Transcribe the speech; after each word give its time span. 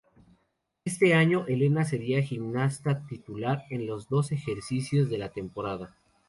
Este 0.83 1.13
año 1.13 1.45
Elena 1.47 1.85
sería 1.85 2.23
gimnasta 2.23 3.05
titular 3.05 3.65
en 3.69 3.85
los 3.85 4.09
dos 4.09 4.31
ejercicios 4.31 5.11
de 5.11 5.19
la 5.19 5.29
temporada. 5.29 5.95